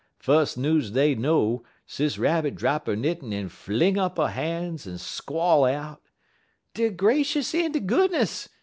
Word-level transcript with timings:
Fus' 0.17 0.57
news 0.57 0.89
dey 0.89 1.13
know 1.13 1.61
Sis 1.85 2.17
Rabbit 2.17 2.55
drap 2.55 2.87
'er 2.87 2.95
knittin' 2.95 3.31
en 3.33 3.49
fling 3.49 3.99
up 3.99 4.17
'er 4.17 4.29
han's 4.29 4.87
en 4.87 4.97
squall 4.97 5.63
out: 5.65 6.01
"'De 6.73 6.89
gracious 6.89 7.53
en 7.53 7.71
de 7.71 7.79
goodness! 7.79 8.49